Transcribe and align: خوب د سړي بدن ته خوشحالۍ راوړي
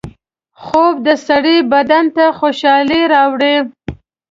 خوب 0.63 0.93
د 1.07 1.09
سړي 1.27 1.57
بدن 1.73 2.05
ته 2.15 2.25
خوشحالۍ 2.39 3.01
راوړي 3.13 3.55